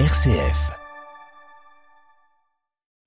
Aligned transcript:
RCF. 0.00 0.74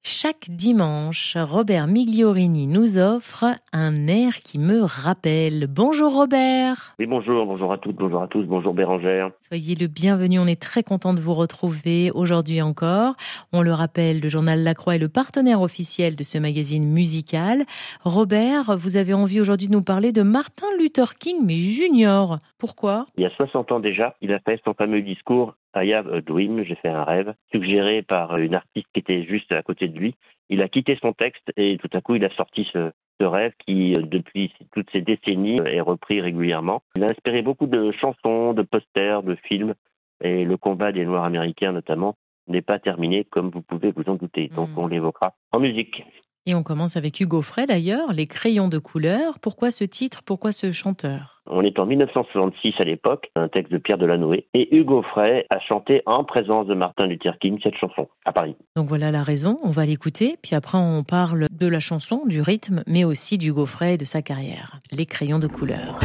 Chaque 0.09 0.49
dimanche, 0.49 1.35
Robert 1.35 1.85
Migliorini 1.85 2.65
nous 2.65 2.97
offre 2.97 3.43
un 3.73 4.07
air 4.07 4.37
qui 4.37 4.57
me 4.57 4.83
rappelle. 4.83 5.67
Bonjour 5.67 6.13
Robert. 6.13 6.95
Oui, 6.97 7.05
bonjour, 7.05 7.45
bonjour 7.45 7.73
à 7.73 7.77
toutes, 7.77 7.97
bonjour 7.97 8.21
à 8.21 8.27
tous, 8.29 8.45
bonjour 8.45 8.73
Bérangère. 8.73 9.31
Soyez 9.45 9.75
le 9.75 9.87
bienvenu, 9.87 10.39
on 10.39 10.47
est 10.47 10.61
très 10.61 10.81
content 10.81 11.13
de 11.13 11.19
vous 11.19 11.33
retrouver 11.33 12.09
aujourd'hui 12.11 12.61
encore. 12.61 13.15
On 13.51 13.61
le 13.61 13.73
rappelle, 13.73 14.21
le 14.21 14.29
journal 14.29 14.63
La 14.63 14.73
Croix 14.73 14.95
est 14.95 14.99
le 14.99 15.09
partenaire 15.09 15.61
officiel 15.61 16.15
de 16.15 16.23
ce 16.23 16.37
magazine 16.37 16.85
musical. 16.85 17.65
Robert, 18.05 18.77
vous 18.77 18.95
avez 18.95 19.13
envie 19.13 19.41
aujourd'hui 19.41 19.67
de 19.67 19.73
nous 19.73 19.83
parler 19.83 20.13
de 20.13 20.21
Martin 20.21 20.67
Luther 20.79 21.15
King, 21.15 21.39
mais 21.43 21.57
junior. 21.57 22.39
Pourquoi? 22.59 23.05
Il 23.17 23.23
y 23.23 23.25
a 23.25 23.29
60 23.29 23.71
ans 23.71 23.79
déjà, 23.79 24.15
il 24.21 24.33
a 24.33 24.39
fait 24.39 24.59
son 24.65 24.73
fameux 24.73 25.01
discours 25.01 25.55
I 25.75 25.93
have 25.93 26.11
a 26.11 26.21
dream, 26.21 26.63
j'ai 26.63 26.75
fait 26.75 26.89
un 26.89 27.03
rêve, 27.03 27.33
suggéré 27.51 28.01
par 28.01 28.35
une 28.37 28.55
artiste 28.55 28.87
qui 28.93 28.99
était 28.99 29.23
juste 29.25 29.51
à 29.51 29.61
côté 29.61 29.87
de 29.87 29.97
lui. 29.97 30.15
Il 30.49 30.61
a 30.61 30.67
quitté 30.69 30.97
son 31.01 31.13
texte 31.13 31.51
et 31.55 31.77
tout 31.77 31.89
à 31.93 32.01
coup 32.01 32.15
il 32.15 32.25
a 32.25 32.33
sorti 32.35 32.67
ce, 32.73 32.91
ce 33.21 33.25
rêve 33.25 33.53
qui, 33.65 33.93
depuis 33.93 34.53
toutes 34.73 34.89
ces 34.91 35.01
décennies, 35.01 35.59
est 35.65 35.81
repris 35.81 36.19
régulièrement. 36.21 36.81
Il 36.95 37.03
a 37.03 37.09
inspiré 37.09 37.41
beaucoup 37.43 37.67
de 37.67 37.91
chansons, 37.91 38.53
de 38.53 38.63
posters, 38.63 39.21
de 39.23 39.35
films 39.35 39.75
et 40.23 40.43
le 40.45 40.57
combat 40.57 40.91
des 40.91 41.05
Noirs 41.05 41.25
américains 41.25 41.71
notamment 41.73 42.15
n'est 42.47 42.61
pas 42.61 42.79
terminé 42.79 43.23
comme 43.25 43.49
vous 43.51 43.61
pouvez 43.61 43.91
vous 43.91 44.03
en 44.07 44.15
douter. 44.15 44.47
Donc 44.55 44.69
Mm. 44.69 44.77
on 44.79 44.87
l'évoquera 44.87 45.35
en 45.51 45.59
musique. 45.59 46.03
Et 46.47 46.55
on 46.55 46.63
commence 46.63 46.95
avec 46.95 47.19
Hugo 47.19 47.41
Frey 47.41 47.65
d'ailleurs, 47.67 48.13
Les 48.13 48.25
crayons 48.25 48.69
de 48.69 48.79
couleur. 48.79 49.37
Pourquoi 49.41 49.69
ce 49.69 49.83
titre? 49.83 50.23
Pourquoi 50.25 50.53
ce 50.53 50.71
chanteur? 50.71 51.36
On 51.49 51.63
est 51.63 51.79
en 51.79 51.85
1966 51.85 52.73
à 52.79 52.83
l'époque, 52.83 53.29
un 53.35 53.47
texte 53.47 53.71
de 53.71 53.77
Pierre 53.77 53.97
Delanoë, 53.97 54.45
et 54.53 54.75
Hugo 54.75 55.01
Frey 55.01 55.45
a 55.49 55.59
chanté 55.59 56.01
en 56.05 56.23
présence 56.23 56.67
de 56.67 56.73
Martin 56.73 57.07
Luther 57.07 57.37
King 57.39 57.59
cette 57.63 57.77
chanson 57.77 58.07
à 58.25 58.33
Paris. 58.33 58.55
Donc 58.75 58.87
voilà 58.87 59.11
la 59.11 59.23
raison, 59.23 59.57
on 59.63 59.69
va 59.69 59.85
l'écouter, 59.85 60.35
puis 60.41 60.55
après 60.55 60.77
on 60.77 61.03
parle 61.03 61.47
de 61.51 61.67
la 61.67 61.79
chanson, 61.79 62.23
du 62.25 62.41
rythme, 62.41 62.83
mais 62.87 63.03
aussi 63.03 63.37
d'Hugo 63.37 63.65
Frey 63.65 63.93
et 63.93 63.97
de 63.97 64.05
sa 64.05 64.21
carrière. 64.21 64.79
Les 64.91 65.05
crayons 65.05 65.39
de 65.39 65.47
couleur. 65.47 65.99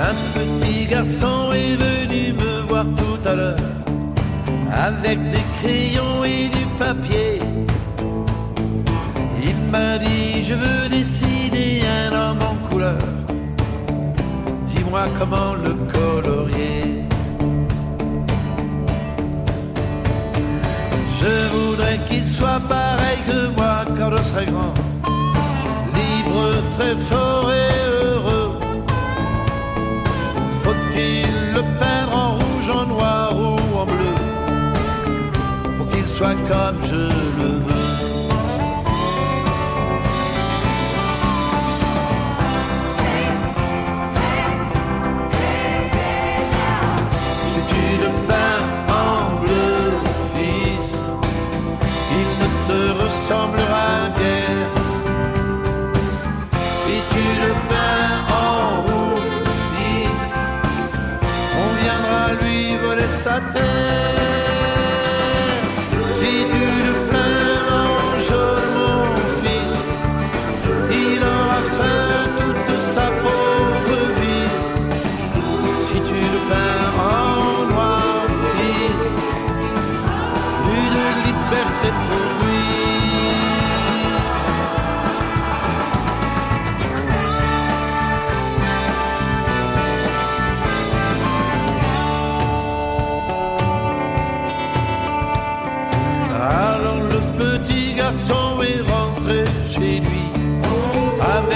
Un 0.00 0.14
petit 0.34 0.86
garçon 0.86 1.52
est 1.52 1.76
venu 1.76 2.32
me 2.32 2.62
voir 2.62 2.86
tout 2.96 3.28
à 3.28 3.34
l'heure 3.34 3.87
avec 4.72 5.18
des 5.30 5.44
crayons 5.60 6.24
et 6.24 6.48
du 6.48 6.64
papier. 6.78 7.40
Il 9.42 9.56
m'a 9.70 9.98
dit 9.98 10.44
je 10.44 10.54
veux 10.54 10.88
dessiner 10.88 11.82
un 11.86 12.12
homme 12.12 12.38
en 12.42 12.68
couleur. 12.68 12.98
Dis-moi 14.66 15.04
comment 15.18 15.54
le 15.54 15.74
colorier. 15.92 17.04
Je 21.20 21.48
voudrais 21.54 21.98
qu'il 22.08 22.24
soit 22.24 22.60
pareil 22.68 23.18
que 23.26 23.48
moi 23.56 23.84
quand 23.98 24.10
je 24.16 24.22
serai 24.24 24.46
grand. 24.46 24.74
Libre, 25.94 26.62
très 26.76 26.94
fort 27.08 27.50
et 27.52 27.72
heureux. 28.04 28.58
Faut-il 30.62 31.54
le 31.54 31.62
peindre 31.78 32.16
en 32.16 32.30
rouge, 32.32 32.70
en 32.70 32.86
noir 32.86 33.32
ou 33.36 33.78
en 33.78 33.86
bleu? 33.86 34.17
Soit 36.18 36.34
comme 36.48 36.84
je 36.84 36.96
le 37.40 37.48
veux 37.64 37.67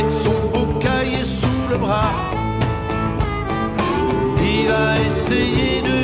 avec 0.03 0.11
son 0.11 0.49
beau 0.53 0.67
cahier 0.81 1.25
sous 1.25 1.69
le 1.71 1.77
bras. 1.77 2.13
Il 4.45 4.71
a 4.71 4.95
essayé 5.01 5.83
de 5.83 6.02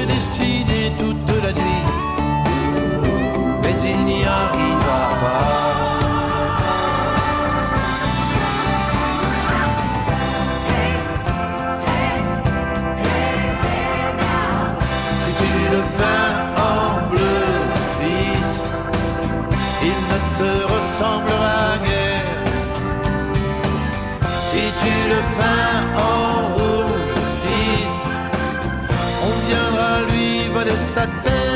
Si 24.50 24.64
tu 24.82 24.94
le 25.12 25.20
peins 25.38 25.81
en 25.97 26.54
rouge, 26.56 27.14
fils, 27.42 27.98
on 29.26 29.34
viendra 29.47 29.91
lui 30.10 30.48
voler 30.48 30.78
sa 30.94 31.06
terre. 31.22 31.47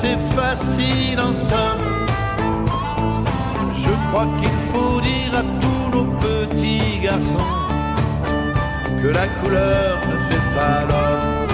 C'est 0.00 0.20
facile 0.36 1.18
en 1.20 1.32
somme. 1.32 1.86
Je 3.84 3.92
crois 4.08 4.28
qu'il 4.40 4.58
faut 4.72 5.00
dire 5.00 5.32
à 5.42 5.44
tous 5.62 5.86
nos 5.96 6.08
petits 6.26 6.98
garçons 7.02 7.52
que 9.02 9.08
la 9.08 9.26
couleur 9.38 9.98
ne 10.10 10.16
fait 10.28 10.46
pas 10.56 10.78
l'homme. 10.88 11.48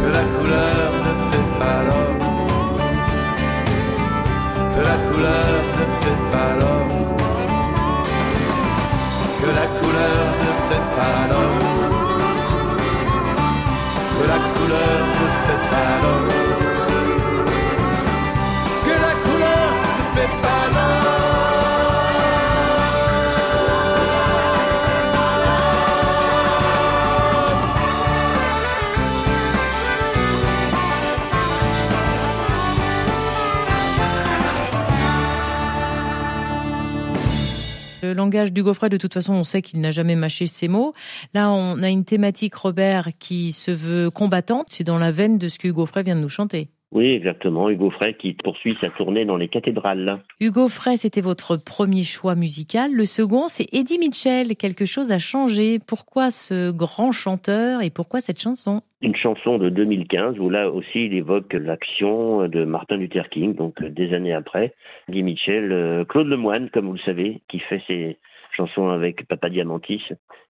Que 0.00 0.08
la 0.18 0.24
couleur 0.36 0.75
langage 38.26 38.52
du 38.52 38.62
Frey, 38.74 38.88
de 38.88 38.96
toute 38.96 39.14
façon, 39.14 39.34
on 39.34 39.44
sait 39.44 39.62
qu'il 39.62 39.80
n'a 39.80 39.92
jamais 39.92 40.16
mâché 40.16 40.46
ses 40.48 40.66
mots. 40.66 40.94
Là, 41.32 41.50
on 41.50 41.82
a 41.82 41.88
une 41.88 42.04
thématique, 42.04 42.56
Robert, 42.56 43.10
qui 43.20 43.52
se 43.52 43.70
veut 43.70 44.10
combattante. 44.10 44.66
C'est 44.70 44.84
dans 44.84 44.98
la 44.98 45.12
veine 45.12 45.38
de 45.38 45.48
ce 45.48 45.58
que 45.58 45.68
Hugo 45.68 45.86
vient 46.04 46.16
de 46.16 46.20
nous 46.20 46.28
chanter. 46.28 46.68
Oui, 46.92 47.06
exactement. 47.12 47.68
Hugo 47.68 47.90
Frey 47.90 48.14
qui 48.14 48.32
poursuit 48.32 48.76
sa 48.80 48.90
tournée 48.90 49.24
dans 49.24 49.36
les 49.36 49.48
cathédrales. 49.48 50.20
Hugo 50.40 50.68
Frey, 50.68 50.96
c'était 50.96 51.20
votre 51.20 51.56
premier 51.56 52.04
choix 52.04 52.34
musical. 52.34 52.92
Le 52.92 53.04
second, 53.04 53.48
c'est 53.48 53.66
Eddie 53.72 53.98
Mitchell. 53.98 54.56
Quelque 54.56 54.84
chose 54.84 55.10
a 55.10 55.18
changé. 55.18 55.78
Pourquoi 55.84 56.30
ce 56.30 56.70
grand 56.70 57.12
chanteur 57.12 57.82
et 57.82 57.90
pourquoi 57.90 58.20
cette 58.20 58.40
chanson? 58.40 58.82
Une 59.02 59.16
chanson 59.16 59.58
de 59.58 59.68
2015 59.68 60.38
où 60.38 60.48
là 60.48 60.70
aussi 60.70 61.06
il 61.06 61.14
évoque 61.14 61.52
l'action 61.52 62.46
de 62.48 62.64
Martin 62.64 62.96
Luther 62.96 63.28
King, 63.30 63.54
donc 63.54 63.82
des 63.82 64.14
années 64.14 64.32
après. 64.32 64.74
Eddie 65.08 65.22
Mitchell, 65.22 65.72
euh, 65.72 66.04
Claude 66.04 66.28
Lemoine, 66.28 66.70
comme 66.70 66.86
vous 66.86 66.94
le 66.94 66.98
savez, 67.00 67.40
qui 67.48 67.58
fait 67.58 67.82
ses, 67.86 68.16
chanson 68.56 68.88
avec 68.88 69.26
Papa 69.28 69.48
Diamantis, 69.50 70.02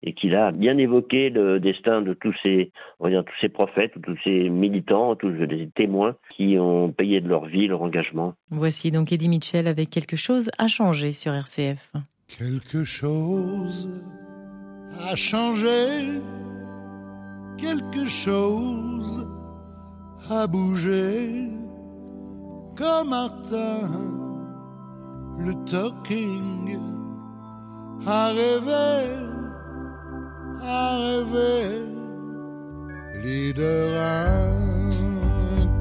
et 0.02 0.12
qui 0.12 0.34
a 0.34 0.52
bien 0.52 0.78
évoqué 0.78 1.30
le 1.30 1.60
destin 1.60 2.02
de 2.02 2.14
tous 2.14 2.34
ces, 2.42 2.70
on 3.00 3.04
va 3.04 3.10
dire, 3.10 3.24
tous 3.24 3.34
ces 3.40 3.48
prophètes, 3.48 3.92
tous 4.02 4.16
ces 4.24 4.48
militants, 4.48 5.16
tous 5.16 5.30
les 5.30 5.68
témoins 5.74 6.14
qui 6.36 6.58
ont 6.58 6.92
payé 6.92 7.20
de 7.20 7.28
leur 7.28 7.46
vie 7.46 7.66
leur 7.66 7.82
engagement. 7.82 8.34
Voici 8.50 8.90
donc 8.90 9.12
Eddie 9.12 9.28
Mitchell 9.28 9.66
avec 9.66 9.90
quelque 9.90 10.16
chose 10.16 10.50
à 10.58 10.68
changer 10.68 11.12
sur 11.12 11.32
RCF. 11.32 11.92
Quelque 12.28 12.84
chose 12.84 13.88
a 15.10 15.16
changé, 15.16 16.20
quelque 17.58 18.08
chose 18.08 19.28
a 20.30 20.46
bougé, 20.46 21.48
comme 22.76 23.10
Martin 23.10 23.88
le 25.38 25.52
talking 25.70 26.95
à 28.04 28.28
rêver, 28.28 29.16
à 30.62 30.96
rêver, 30.96 31.86
leader 33.22 33.88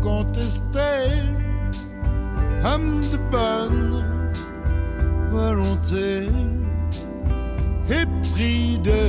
incontesté, 0.01 0.93
homme 2.63 3.01
de 3.01 3.17
bonne 3.31 4.03
volonté, 5.31 6.29
épris 7.89 8.79
de 8.79 9.01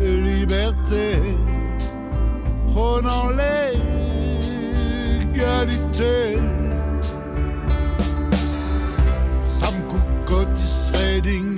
liberté, 0.00 1.06
prônant 2.66 3.30
l'égalité. 5.30 6.38
Sam 9.42 9.76
Otis 10.40 10.92
Redding, 10.94 11.49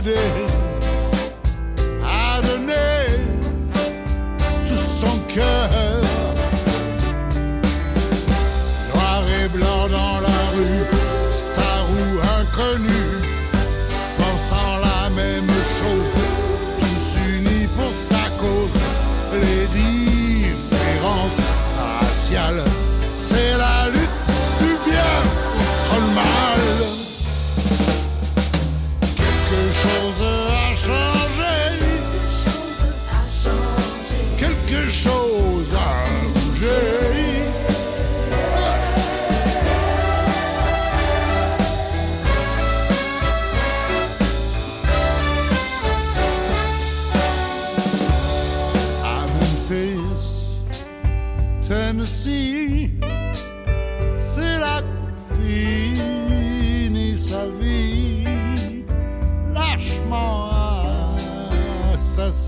Friday. 0.00 0.49
Quelque 29.70 29.82
chose 29.82 30.59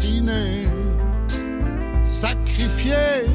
assassiné, 0.03 0.67
sacrifié, 2.07 3.27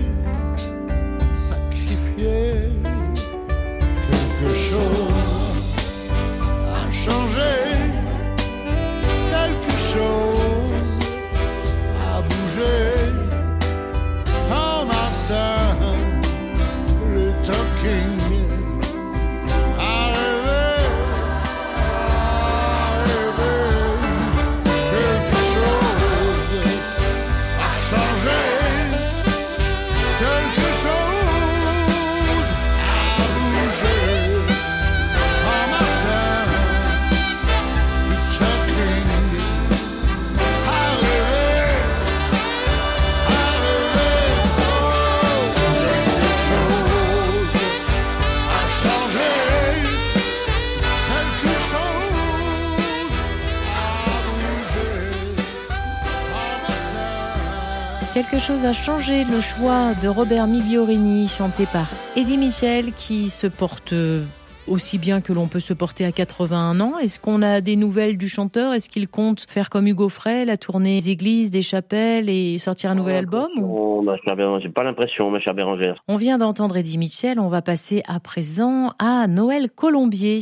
Quelque 58.18 58.40
chose 58.40 58.66
a 58.66 58.74
changé, 58.74 59.26
le 59.26 59.42
choix 59.42 59.94
de 60.02 60.08
Robert 60.08 60.48
Migliorini, 60.48 61.28
chanté 61.28 61.66
par 61.72 61.88
Eddie 62.16 62.40
Mitchell, 62.40 62.86
qui 62.98 63.30
se 63.30 63.46
porte 63.46 63.94
euh, 63.94 64.24
aussi 64.68 64.98
bien 64.98 65.22
que 65.22 65.34
l'on 65.34 65.48
peut 65.48 65.60
se 65.60 65.76
porter 65.76 66.04
à 66.04 66.12
81 66.12 66.80
ans. 66.80 66.98
Est-ce 66.98 67.20
qu'on 67.20 67.44
a 67.44 67.62
des 67.62 67.76
nouvelles 67.76 68.18
du 68.18 68.28
chanteur? 68.28 68.74
Est-ce 68.74 68.90
qu'il 68.90 69.08
compte 69.08 69.42
faire 69.48 69.70
comme 69.70 69.86
Hugo 69.86 70.10
Frey, 70.10 70.46
la 70.46 70.58
tournée 70.58 70.98
des 70.98 71.12
églises, 71.12 71.52
des 71.52 71.62
chapelles 71.62 72.28
et 72.28 72.58
sortir 72.58 72.90
un 72.90 72.96
nouvel 72.96 73.18
album 73.18 73.50
Oh, 73.62 74.02
ma 74.02 74.18
chère 74.18 74.36
Bérangère, 74.36 74.62
J'ai 74.68 74.74
pas 74.74 74.84
l'impression, 74.84 75.30
ma 75.30 75.40
chère 75.40 75.54
Bérangère. 75.54 76.02
On 76.08 76.18
vient 76.18 76.40
d'entendre 76.40 76.76
Eddie 76.76 76.98
Mitchell, 76.98 77.40
on 77.40 77.50
va 77.50 77.62
passer 77.62 78.02
à 78.08 78.20
présent 78.20 78.94
à 78.98 79.28
Noël 79.28 79.70
Colombier. 79.70 80.40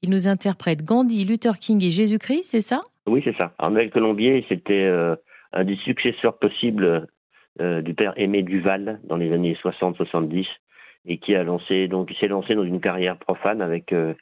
Il 0.00 0.10
nous 0.10 0.28
interprète 0.28 0.84
Gandhi, 0.84 1.24
Luther 1.24 1.58
King 1.58 1.82
et 1.82 1.90
Jésus-Christ, 1.90 2.44
c'est 2.44 2.60
ça? 2.60 2.82
Oui, 3.08 3.20
c'est 3.24 3.36
ça. 3.36 3.50
Alors, 3.58 3.72
Noël 3.72 3.90
Colombier, 3.90 4.46
c'était 4.48 4.84
euh, 4.84 5.16
un 5.52 5.64
des 5.64 5.76
successeurs 5.78 6.38
possibles 6.38 7.08
euh, 7.60 7.82
du 7.82 7.94
père 7.94 8.12
Aimé 8.16 8.42
Duval 8.42 9.00
dans 9.04 9.16
les 9.16 9.32
années 9.32 9.56
60-70. 9.62 10.46
et 11.08 11.18
qui 11.18 11.34
a 11.34 11.44
lancé 11.44 11.88
donc 11.88 12.12
s'est 12.18 12.28
lancé 12.28 12.54
dans 12.54 12.64
une 12.64 12.80
carrière 12.80 13.16
profane 13.16 13.62
avec 13.62 13.92
euh, 13.92 14.14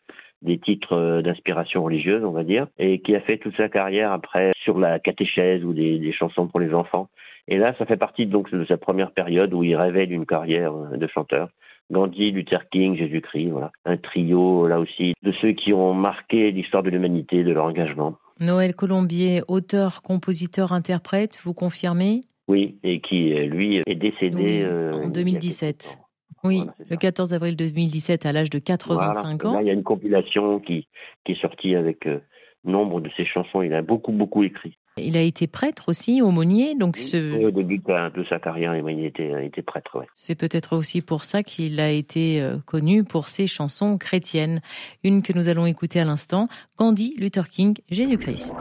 des 0.42 0.58
titres 0.58 0.92
euh, 0.92 1.22
d'inspiration 1.22 1.82
religieuse, 1.82 2.24
on 2.24 2.32
va 2.32 2.44
dire, 2.44 2.66
et 2.78 3.00
qui 3.00 3.16
a 3.16 3.20
fait 3.20 3.38
toute 3.38 3.56
sa 3.56 3.68
carrière 3.68 4.12
après 4.12 4.50
sur 4.62 4.78
la 4.78 4.98
catéchèse 4.98 5.64
ou 5.64 5.72
des, 5.72 5.98
des 5.98 6.12
chansons 6.12 6.46
pour 6.46 6.60
les 6.60 6.74
enfants. 6.74 7.08
Et 7.48 7.58
là, 7.58 7.74
ça 7.78 7.86
fait 7.86 7.96
partie 7.96 8.26
donc 8.26 8.50
de 8.50 8.64
sa 8.66 8.76
première 8.76 9.12
période 9.12 9.52
où 9.52 9.62
il 9.62 9.76
rêvait 9.76 10.06
d'une 10.06 10.26
carrière 10.26 10.72
de 10.74 11.06
chanteur. 11.06 11.48
Gandhi, 11.90 12.30
Luther 12.30 12.68
King, 12.70 12.96
Jésus-Christ, 12.96 13.50
voilà. 13.50 13.70
Un 13.84 13.96
trio, 13.96 14.66
là 14.66 14.80
aussi, 14.80 15.14
de 15.22 15.32
ceux 15.40 15.52
qui 15.52 15.72
ont 15.72 15.92
marqué 15.92 16.50
l'histoire 16.50 16.82
de 16.82 16.90
l'humanité, 16.90 17.44
de 17.44 17.52
leur 17.52 17.66
engagement. 17.66 18.16
Noël 18.40 18.74
Colombier, 18.74 19.42
auteur, 19.48 20.02
compositeur, 20.02 20.72
interprète, 20.72 21.38
vous 21.44 21.54
confirmez? 21.54 22.22
Oui, 22.48 22.76
et 22.82 23.00
qui, 23.00 23.32
euh, 23.32 23.46
lui, 23.46 23.80
est 23.86 23.94
décédé 23.94 24.36
Oui, 24.36 24.62
euh, 24.62 24.92
en 24.92 24.98
il 25.00 25.04
y 25.04 25.06
a 25.06 25.10
2017. 25.10 25.76
quelques 25.78 25.94
temps. 25.98 26.00
Oui, 26.44 26.56
Voilà, 26.58 26.74
le 26.78 26.84
ça. 26.86 26.96
14 26.96 27.32
avril 27.34 27.56
2017 27.56 28.26
à 28.26 28.32
l'âge 28.32 28.50
de 28.50 28.58
85 28.58 29.42
Voilà. 29.42 29.48
ans. 29.48 29.54
Là, 29.54 29.62
il 29.62 29.66
y 29.66 29.70
a 29.70 29.72
une 29.72 29.82
compilation 29.82 30.60
qui, 30.60 30.86
qui 31.24 31.32
est 31.32 31.40
sortie 31.40 31.74
avec 31.74 32.06
euh, 32.06 32.18
nombre 32.64 33.00
de 33.00 33.08
ses 33.16 33.24
chansons. 33.24 33.62
Il 33.62 33.72
a 33.72 33.80
beaucoup, 33.80 34.12
beaucoup 34.12 34.42
écrit. 34.42 34.76
Il 34.98 35.16
a 35.16 35.22
été 35.22 35.46
prêtre 35.46 35.88
aussi, 35.88 36.20
aumônier, 36.22 36.74
donc 36.76 36.98
ce- 36.98 37.42
Au 37.46 37.50
début 37.50 37.78
de 37.78 38.24
sa- 38.28 38.38
carrière, 38.38 38.76
il 38.76 39.04
était, 39.06 39.32
il 39.40 39.46
était 39.46 39.62
prêtre. 39.62 39.98
Ouais. 39.98 40.06
c'est 40.14 40.34
peut-être 40.36 40.76
aussi 40.76 41.00
pour 41.00 41.24
ça 41.24 41.42
qu'il 41.42 41.80
a 41.80 41.90
été 41.90 42.40
euh, 42.42 42.58
connu 42.66 43.02
pour 43.04 43.28
ses 43.28 43.46
chansons 43.48 43.96
chrétiennes. 43.98 44.60
Une 45.02 45.22
que 45.22 45.32
nous 45.32 45.48
allons 45.48 45.66
écouter 45.66 45.98
à 45.98 46.04
l'instant, 46.04 46.46
Gandhi, 46.78 47.14
Luther 47.18 47.48
King, 47.48 47.74
Jésus-Christ. 47.90 48.54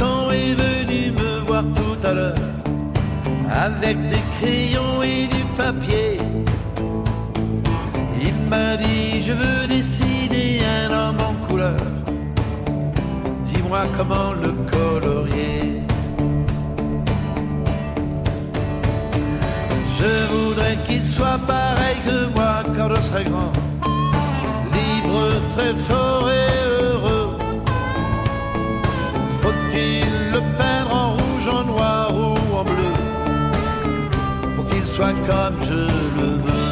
Est 0.00 0.54
venu 0.54 1.12
me 1.12 1.40
voir 1.40 1.64
tout 1.74 2.06
à 2.06 2.12
l'heure 2.14 2.34
avec 3.52 3.96
des 4.08 4.22
crayons 4.38 5.02
et 5.02 5.26
du 5.26 5.42
papier. 5.56 6.18
Il 8.20 8.36
m'a 8.48 8.76
dit 8.76 9.22
je 9.22 9.32
veux 9.32 9.66
dessiner 9.66 10.60
un 10.64 10.90
homme 10.90 11.18
en 11.20 11.46
couleur. 11.46 11.76
Dis-moi 13.44 13.80
comment 13.96 14.32
le 14.32 14.52
colorier. 14.70 15.82
Je 19.98 20.12
voudrais 20.32 20.76
qu'il 20.86 21.02
soit 21.02 21.40
pareil 21.46 21.96
que 22.06 22.26
moi 22.34 22.62
quand 22.76 22.88
je 22.94 23.00
serai 23.02 23.24
grand. 23.24 23.52
Comme 35.10 35.58
je 35.68 35.80
le 36.18 36.28
veux. 36.44 36.68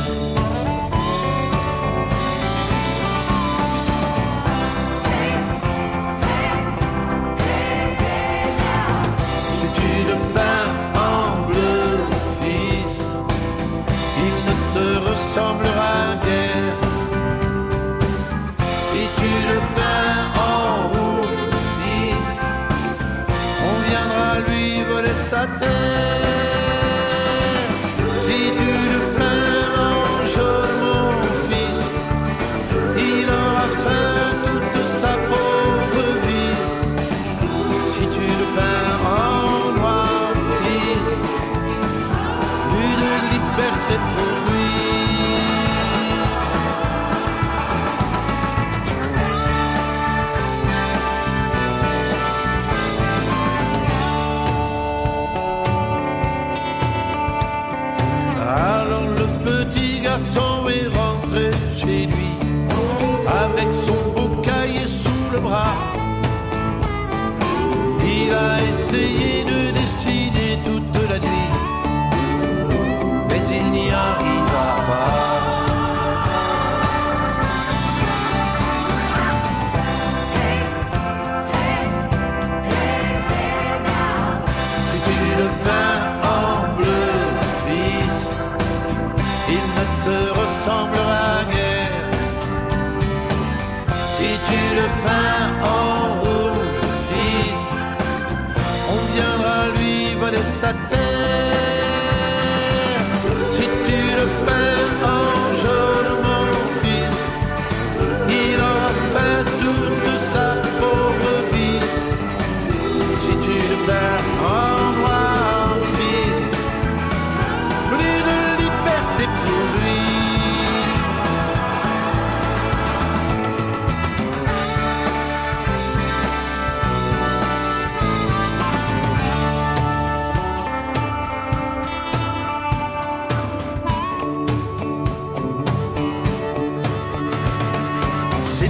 Si 9.57 9.67
tu 9.81 9.91
le 10.11 10.17
peins 10.35 10.71
en 10.95 11.49
bleu, 11.49 11.83
fils, 12.41 13.01
il 14.27 14.35
ne 14.47 14.55
te 14.75 14.90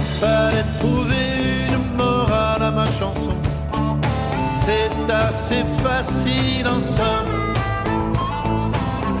S'il 0.01 0.27
fallait 0.27 0.65
trouver 0.79 1.67
une 1.69 1.95
morale 1.95 2.63
à 2.63 2.71
ma 2.71 2.85
chanson, 2.85 3.35
c'est 4.65 5.13
assez 5.13 5.63
facile 5.83 6.67
en 6.67 6.79
somme. 6.79 7.33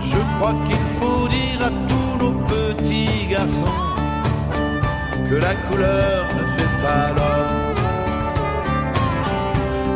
Je 0.03 0.17
crois 0.35 0.55
qu'il 0.67 0.85
faut 0.99 1.27
dire 1.27 1.61
à 1.61 1.71
tous 1.87 2.23
nos 2.23 2.33
petits 2.47 3.27
garçons 3.29 3.77
que 5.29 5.35
la 5.35 5.53
couleur 5.67 6.25
ne 6.39 6.43
fait 6.55 6.73
pas 6.83 7.07
l'homme. 7.15 7.75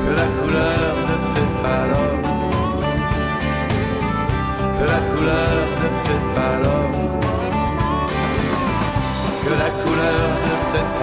Que 0.06 0.12
la 0.22 0.28
couleur 0.38 0.92
ne 1.10 1.18
fait 1.34 1.54
pas 1.64 1.82
l'homme. 1.90 2.28
Que 4.78 4.86
la 4.94 5.02
couleur 5.12 5.66
ne 5.82 5.90
fait 6.06 6.26
pas 6.36 6.54
l'homme. 6.64 7.15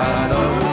Ne 0.02 0.60
fait 0.60 0.71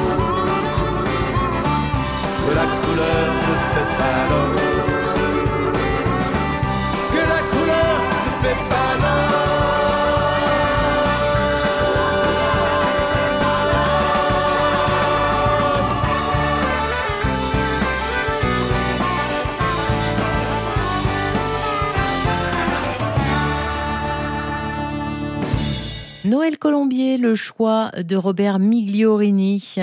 Noël 26.30 26.60
Colombier, 26.60 27.18
le 27.18 27.34
choix 27.34 27.90
de 27.98 28.16
Robert 28.16 28.60
Migliorini. 28.60 29.78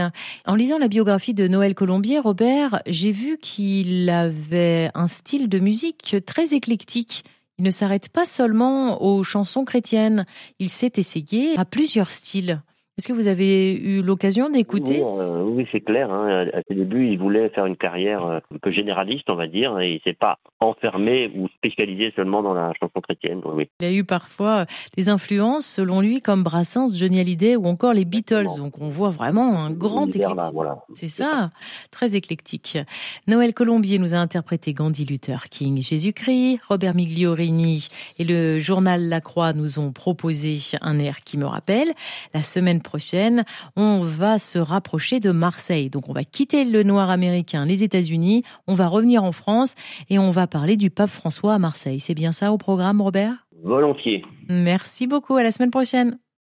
En 0.46 0.54
lisant 0.54 0.78
la 0.78 0.86
biographie 0.86 1.34
de 1.34 1.48
Noël 1.48 1.74
Colombier, 1.74 2.20
Robert, 2.20 2.82
j'ai 2.86 3.10
vu 3.10 3.36
qu'il 3.38 4.08
avait 4.08 4.92
un 4.94 5.08
style 5.08 5.48
de 5.48 5.58
musique 5.58 6.18
très 6.24 6.54
éclectique. 6.54 7.24
Il 7.58 7.64
ne 7.64 7.70
s'arrête 7.72 8.10
pas 8.10 8.26
seulement 8.26 9.02
aux 9.02 9.24
chansons 9.24 9.64
chrétiennes, 9.64 10.24
il 10.60 10.70
s'est 10.70 10.92
essayé 10.94 11.58
à 11.58 11.64
plusieurs 11.64 12.12
styles. 12.12 12.62
Est-ce 12.98 13.08
que 13.08 13.12
vous 13.12 13.28
avez 13.28 13.74
eu 13.74 14.00
l'occasion 14.00 14.48
d'écouter 14.48 15.02
Oui, 15.04 15.20
euh, 15.20 15.42
oui 15.42 15.68
c'est 15.70 15.82
clair. 15.82 16.10
Hein. 16.10 16.46
À 16.54 16.62
ses 16.66 16.74
débuts, 16.74 17.08
il 17.08 17.18
voulait 17.18 17.50
faire 17.50 17.66
une 17.66 17.76
carrière 17.76 18.24
euh, 18.24 18.38
un 18.54 18.56
peu 18.56 18.70
généraliste, 18.70 19.28
on 19.28 19.34
va 19.34 19.46
dire, 19.46 19.78
et 19.78 19.96
il 19.96 20.00
s'est 20.00 20.16
pas 20.18 20.38
enfermé 20.60 21.30
ou 21.36 21.46
spécialisé 21.48 22.10
seulement 22.16 22.42
dans 22.42 22.54
la 22.54 22.72
chanson 22.80 23.02
chrétienne. 23.02 23.42
Oui. 23.44 23.68
Il 23.80 23.86
a 23.86 23.92
eu 23.92 24.02
parfois 24.02 24.64
des 24.96 25.10
influences, 25.10 25.66
selon 25.66 26.00
lui, 26.00 26.22
comme 26.22 26.42
Brassens, 26.42 26.94
Johnny 26.94 27.20
Hallyday 27.20 27.56
ou 27.56 27.66
encore 27.66 27.92
les 27.92 28.06
Beatles. 28.06 28.46
Donc 28.56 28.80
on 28.80 28.88
voit 28.88 29.10
vraiment 29.10 29.62
un 29.62 29.70
grand 29.72 30.06
éclectique. 30.06 30.54
Voilà. 30.54 30.78
C'est 30.94 31.06
ça, 31.06 31.50
très 31.90 32.16
éclectique. 32.16 32.78
Noël 33.26 33.52
Colombier 33.52 33.98
nous 33.98 34.14
a 34.14 34.16
interprété 34.16 34.72
Gandhi 34.72 35.04
Luther 35.04 35.50
King, 35.50 35.82
Jésus-Christ. 35.82 36.60
Robert 36.66 36.94
Migliorini 36.94 37.88
et 38.18 38.24
le 38.24 38.58
journal 38.58 39.10
La 39.10 39.20
Croix 39.20 39.52
nous 39.52 39.78
ont 39.78 39.92
proposé 39.92 40.56
un 40.80 40.98
air 40.98 41.20
qui 41.24 41.36
me 41.36 41.44
rappelle. 41.44 41.92
La 42.32 42.40
semaine 42.40 42.80
prochaine, 42.86 43.44
on 43.76 44.00
va 44.00 44.38
se 44.38 44.58
rapprocher 44.58 45.20
de 45.20 45.30
Marseille. 45.30 45.90
Donc 45.90 46.08
on 46.08 46.14
va 46.14 46.24
quitter 46.24 46.64
le 46.64 46.82
noir 46.82 47.10
américain, 47.10 47.66
les 47.66 47.84
États-Unis, 47.84 48.42
on 48.66 48.72
va 48.72 48.86
revenir 48.86 49.22
en 49.22 49.32
France 49.32 49.74
et 50.08 50.18
on 50.18 50.30
va 50.30 50.46
parler 50.46 50.76
du 50.76 50.88
pape 50.88 51.10
François 51.10 51.52
à 51.52 51.58
Marseille. 51.58 52.00
C'est 52.00 52.14
bien 52.14 52.32
ça 52.32 52.52
au 52.52 52.58
programme, 52.58 53.02
Robert? 53.02 53.46
Volontiers. 53.62 54.24
Merci 54.48 55.06
beaucoup, 55.06 55.36
à 55.36 55.42
la 55.42 55.50
semaine 55.50 55.70
prochaine. 55.70 56.18